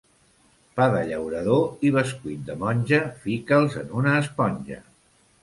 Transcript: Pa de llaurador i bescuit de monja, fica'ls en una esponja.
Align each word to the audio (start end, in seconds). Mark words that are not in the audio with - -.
Pa 0.77 0.87
de 0.95 1.01
llaurador 1.09 1.85
i 1.89 1.91
bescuit 1.97 2.41
de 2.49 2.57
monja, 2.65 3.03
fica'ls 3.27 3.79
en 3.83 3.95
una 4.03 4.17
esponja. 4.25 4.83